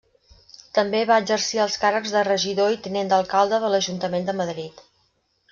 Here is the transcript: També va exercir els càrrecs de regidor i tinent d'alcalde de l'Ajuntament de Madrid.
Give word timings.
També 0.77 1.01
va 1.09 1.17
exercir 1.23 1.61
els 1.65 1.75
càrrecs 1.83 2.13
de 2.15 2.23
regidor 2.29 2.73
i 2.77 2.81
tinent 2.89 3.13
d'alcalde 3.13 3.61
de 3.67 3.71
l'Ajuntament 3.75 4.27
de 4.33 4.37
Madrid. 4.43 4.85